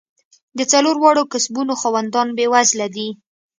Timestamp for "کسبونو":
1.33-1.73